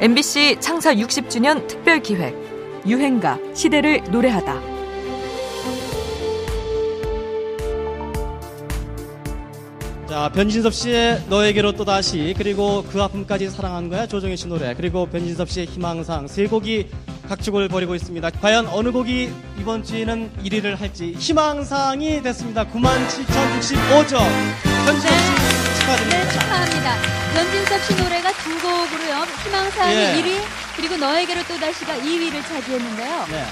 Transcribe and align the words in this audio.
MBC 0.00 0.56
창사 0.60 0.92
60주년 0.94 1.66
특별 1.68 2.00
기획 2.00 2.34
유행가 2.86 3.38
시대를 3.54 4.02
노래하다. 4.10 4.60
자, 10.08 10.28
변진섭 10.34 10.74
씨의 10.74 11.24
너에게로 11.28 11.72
또다시 11.72 12.34
그리고 12.36 12.84
그 12.90 13.02
아픔까지 13.02 13.48
사랑한 13.50 13.88
거야 13.88 14.06
조정희 14.06 14.36
씨 14.36 14.46
노래 14.48 14.74
그리고 14.74 15.06
변진섭 15.06 15.48
씨의 15.48 15.66
희망상 15.66 16.26
세 16.26 16.46
곡이 16.46 16.88
각축을 17.28 17.68
벌이고 17.68 17.94
있습니다. 17.94 18.30
과연 18.30 18.66
어느 18.66 18.92
곡이 18.92 19.30
이번 19.60 19.82
주에는 19.82 20.30
1위를 20.44 20.76
할지 20.76 21.14
희망상이 21.18 22.22
됐습니다. 22.22 22.64
97,065점. 22.66 24.18
변진섭 24.84 25.10
씨 25.10 25.73
축하드립니다. 25.84 26.16
네, 26.16 26.30
축하합니다. 26.30 26.96
변진섭 27.34 27.82
씨 27.82 27.94
노래가 28.02 28.32
두 28.32 28.50
곡으로요. 28.58 29.24
희망사항이 29.44 29.94
예. 29.94 30.22
1위, 30.22 30.40
그리고 30.76 30.96
너에게로 30.96 31.42
또다시가 31.44 31.96
2위를 31.98 32.42
차지했는데요. 32.42 33.26
네, 33.28 33.44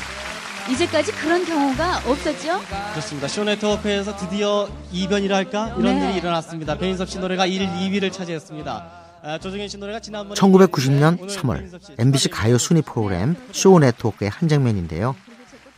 이제까지 0.73 1.12
그런 1.12 1.45
경우가 1.45 1.98
없었죠? 2.07 2.60
그렇습니다. 2.93 3.29
쇼네트워크에서 3.29 4.16
드디어 4.16 4.69
이변이랄까 4.93 5.77
이런 5.79 5.98
네. 5.98 6.09
일이 6.10 6.19
일어났습니다. 6.19 6.79
변진섭 6.79 7.10
씨 7.10 7.19
노래가 7.19 7.45
1, 7.47 7.66
2위를 7.69 8.12
차지했습니다. 8.12 9.02
아, 9.24 9.38
조정현 9.38 9.69
씨 9.69 9.77
노래가 9.77 10.01
지난번에 10.01 10.35
1990년 10.41 11.21
오늘 11.21 11.35
3월 11.35 11.55
변진섭 11.55 11.85
씨 11.85 11.93
MBC 11.99 12.29
가요 12.30 12.59
순위 12.59 12.83
프로그램 12.83 13.37
쇼 13.52 13.79
네트워크의 13.79 14.30
한 14.30 14.49
장면인데요. 14.49 15.15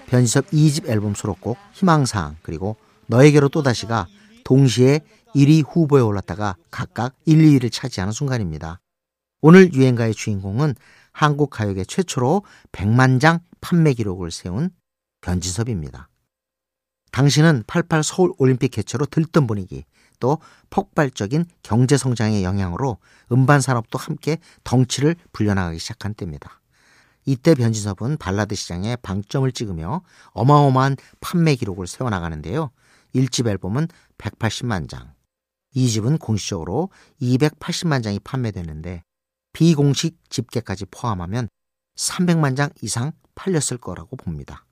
변진섭 0.07 0.47
2집 0.51 0.89
앨범 0.89 1.15
수록곡 1.15 1.59
희망사항 1.73 2.37
그리고 2.43 2.77
너에게로 3.07 3.49
또다시가 3.49 4.07
동시에 4.45 5.01
1위 5.35 5.65
후보에 5.69 6.01
올랐다가 6.01 6.57
각각 6.71 7.17
1, 7.25 7.39
2위를 7.39 7.73
차지하는 7.73 8.13
순간입니다. 8.13 8.81
오늘 9.41 9.73
유행가의 9.75 10.15
주인공은 10.15 10.75
한국 11.13 11.51
가요계 11.51 11.85
최초로 11.85 12.45
100만 12.73 13.21
장 13.21 13.41
판매 13.61 13.93
기록을 13.93 14.31
세운 14.31 14.71
변진섭입니다. 15.21 16.09
당시는 17.13 17.63
88 17.67 18.03
서울 18.03 18.33
올림픽 18.39 18.71
개최로 18.71 19.07
들뜬 19.07 19.47
분위기, 19.47 19.85
또 20.19 20.39
폭발적인 20.71 21.45
경제 21.63 21.97
성장의 21.97 22.43
영향으로 22.43 22.99
음반 23.31 23.61
산업도 23.61 23.99
함께 23.99 24.39
덩치를 24.65 25.15
불려나가기 25.33 25.79
시작한 25.79 26.15
때입니다. 26.15 26.61
이때 27.25 27.55
변진섭은 27.55 28.17
발라드 28.19 28.55
시장에 28.55 28.97
방점을 28.97 29.51
찍으며 29.53 30.03
어마어마한 30.33 30.97
판매 31.21 31.55
기록을 31.55 31.87
세워나가는데요. 31.87 32.71
1집 33.15 33.47
앨범은 33.47 33.89
180만 34.19 34.89
장, 34.89 35.15
2집은 35.77 36.19
공식적으로 36.19 36.91
280만 37.21 38.03
장이 38.03 38.19
판매됐는데 38.21 39.03
비공식 39.53 40.19
집계까지 40.31 40.87
포함하면 40.91 41.49
300만 41.97 42.57
장 42.57 42.71
이상 42.83 43.13
팔렸을 43.35 43.79
거라고 43.79 44.17
봅니다. 44.17 44.67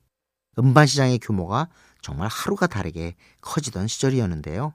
음반 0.59 0.85
시장의 0.85 1.19
규모가 1.19 1.69
정말 2.01 2.27
하루가 2.27 2.67
다르게 2.67 3.15
커지던 3.41 3.87
시절이었는데요. 3.87 4.73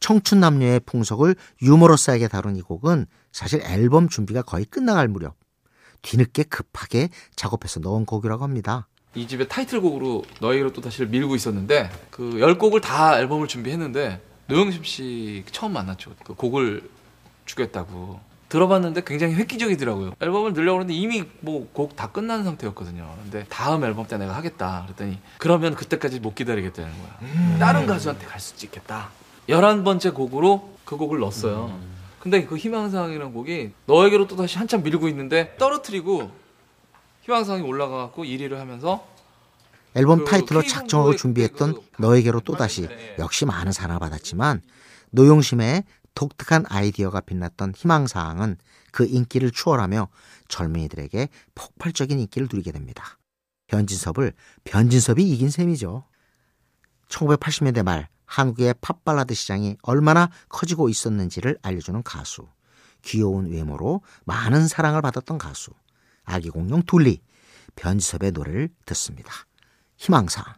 청춘 0.00 0.40
남녀의 0.40 0.80
풍속을 0.80 1.36
유머러스하게 1.62 2.28
다룬 2.28 2.56
이 2.56 2.62
곡은 2.62 3.06
사실 3.32 3.62
앨범 3.62 4.08
준비가 4.08 4.42
거의 4.42 4.64
끝나갈 4.64 5.08
무렵 5.08 5.36
뒤늦게 6.02 6.44
급하게 6.44 7.08
작업해서 7.34 7.80
넣은 7.80 8.04
곡이라고 8.04 8.42
합니다. 8.42 8.88
이 9.16 9.26
집의 9.26 9.48
타이틀곡으로 9.48 10.24
너에게로 10.40 10.72
또 10.72 10.80
다시를 10.82 11.08
밀고 11.08 11.34
있었는데 11.34 11.90
그 12.10 12.22
10곡을 12.34 12.82
다 12.82 13.18
앨범을 13.18 13.48
준비했는데 13.48 14.20
노영심 14.48 14.84
씨 14.84 15.44
처음 15.50 15.72
만났죠. 15.72 16.12
그 16.24 16.34
곡을 16.34 16.88
주겠다고. 17.46 18.20
들어봤는데 18.48 19.02
굉장히 19.04 19.34
획기적이더라고요. 19.34 20.12
앨범을 20.20 20.52
늘려고 20.52 20.78
하는데 20.78 20.94
이미 20.94 21.24
뭐 21.40 21.66
곡 21.72 21.96
다 21.96 22.12
끝난 22.12 22.44
상태였거든요. 22.44 23.12
근데 23.24 23.44
다음 23.48 23.82
앨범 23.84 24.06
때 24.06 24.18
내가 24.18 24.36
하겠다. 24.36 24.82
그랬더니 24.84 25.18
그러면 25.38 25.74
그때까지 25.74 26.20
못 26.20 26.34
기다리겠다는 26.36 26.92
거야. 26.92 27.58
다른 27.58 27.86
가수한테 27.86 28.26
갈 28.26 28.38
수도 28.38 28.64
있겠다. 28.66 29.08
11번째 29.48 30.14
곡으로 30.14 30.76
그 30.84 30.96
곡을 30.96 31.18
넣었어요. 31.20 31.76
근데 32.20 32.44
그 32.44 32.56
희망사항이라는 32.56 33.32
곡이 33.32 33.70
너에게로 33.86 34.26
또 34.28 34.36
다시 34.36 34.58
한참 34.58 34.82
밀고 34.84 35.08
있는데 35.08 35.56
떨어뜨리고 35.58 36.30
희망사항이 37.26 37.62
올라가갖고 37.62 38.24
1위를 38.24 38.54
하면서 38.54 39.06
앨범 39.94 40.20
그 40.20 40.24
타이틀로 40.26 40.62
작정하고 40.62 41.16
준비했던 41.16 41.74
그 41.74 42.02
너에게로 42.02 42.40
또다시 42.40 42.86
네. 42.86 43.16
역시 43.18 43.44
많은 43.44 43.72
사랑을 43.72 43.98
받았지만 43.98 44.62
노영심의 45.10 45.84
독특한 46.14 46.64
아이디어가 46.68 47.20
빛났던 47.20 47.74
희망사항은 47.74 48.58
그 48.92 49.04
인기를 49.06 49.50
추월하며 49.50 50.08
젊은이들에게 50.48 51.28
폭발적인 51.54 52.18
인기를 52.20 52.48
누리게 52.50 52.72
됩니다. 52.72 53.18
변진섭을 53.66 54.32
변진섭이 54.64 55.28
이긴 55.28 55.50
셈이죠. 55.50 56.04
1980년대 57.08 57.82
말 57.82 58.08
한국의 58.24 58.74
팝발라드 58.80 59.34
시장이 59.34 59.76
얼마나 59.82 60.30
커지고 60.48 60.88
있었는지를 60.88 61.58
알려주는 61.62 62.02
가수. 62.02 62.46
귀여운 63.02 63.50
외모로 63.50 64.02
많은 64.24 64.68
사랑을 64.68 65.02
받았던 65.02 65.38
가수. 65.38 65.72
아기 66.26 66.50
공룡 66.50 66.82
둘리. 66.82 67.22
변진섭의 67.76 68.32
노래를 68.32 68.68
듣습니다. 68.84 69.32
희망사 69.96 70.56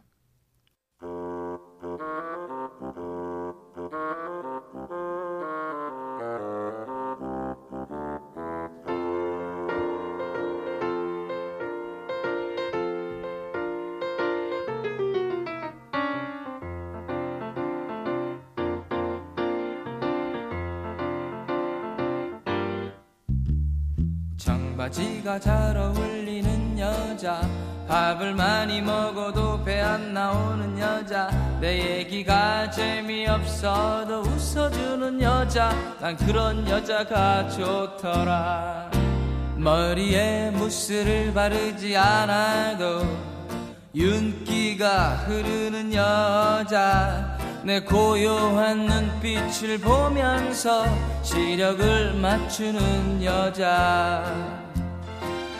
청바지가 24.39 25.37
잘 25.39 25.75
어울리는 25.75 26.79
여자 26.79 27.41
밥을 27.89 28.33
많이 28.35 28.81
먹어도 28.81 29.61
배 29.65 29.81
안 29.81 30.13
나오는 30.13 30.79
여자 30.79 31.29
내 31.59 31.99
얘기가 31.99 32.69
재미없어도 32.71 34.21
웃어주는 34.21 35.21
여자 35.21 35.69
난 35.99 36.15
그런 36.15 36.65
여자가 36.69 37.49
좋더라. 37.49 38.89
머리에 39.57 40.51
무스를 40.51 41.33
바르지 41.33 41.97
않아도 41.97 43.01
윤기가 43.93 45.15
흐르는 45.25 45.93
여자 45.93 47.28
내 47.63 47.81
고요한 47.81 48.85
눈빛을 48.85 49.79
보면서 49.79 50.85
시력을 51.23 52.13
맞추는 52.13 53.23
여자. 53.23 54.23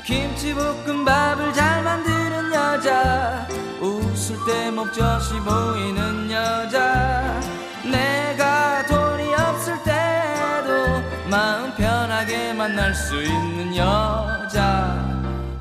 김치볶음밥을 0.05 1.53
잘 1.53 1.83
만드는 1.83 2.53
여자. 2.53 3.47
웃을 3.81 4.37
때 4.47 4.71
목젖이 4.71 5.39
보이는 5.41 6.31
여자. 6.31 7.39
내가 7.83 8.85
돈이 8.85 9.33
없을 9.35 9.77
때도 9.83 11.29
마음 11.29 11.75
편하게 11.75 12.53
만날 12.53 12.93
수 12.93 13.21
있는 13.21 13.75
여자 13.75 15.18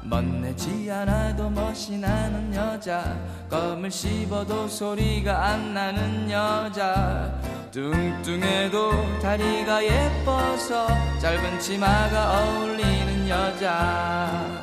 멋내지 0.09 0.91
않아도 0.91 1.51
멋이 1.51 1.99
나는 1.99 2.55
여자 2.55 3.17
껌을 3.51 3.91
씹어도 3.91 4.67
소리가 4.67 5.49
안 5.49 5.75
나는 5.75 6.31
여자 6.31 7.33
뚱뚱해도 7.71 9.21
다리가 9.21 9.85
예뻐서 9.85 10.89
짧은 11.21 11.61
치마가 11.61 12.41
어울리는 12.41 13.29
여자 13.29 14.59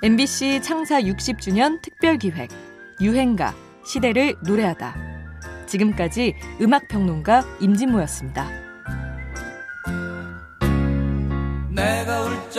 MBC 0.00 0.62
창사 0.62 1.02
60주년 1.02 1.82
특별 1.82 2.16
기획 2.16 2.50
유행가 3.00 3.52
시대를 3.84 4.36
노래하다. 4.44 4.96
지금까지 5.66 6.34
음악 6.60 6.88
평론가 6.88 7.42
임진모였습니다. 7.60 8.67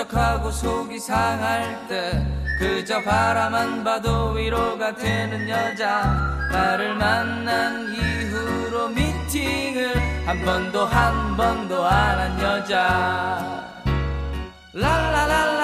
울적하고 0.09 0.51
속이 0.51 0.99
상할 0.99 1.87
때 1.87 2.25
그저 2.59 3.01
바라만 3.01 3.83
봐도 3.83 4.31
위로가 4.31 4.93
되는 4.95 5.47
여자. 5.47 6.03
나를 6.51 6.95
만난 6.95 7.93
이후로 7.93 8.89
미팅을 8.89 10.27
한 10.27 10.43
번도 10.43 10.85
한 10.85 11.37
번도 11.37 11.85
안 11.85 12.19
한 12.19 12.41
여자. 12.41 13.65
랄랄랄라 14.73 15.58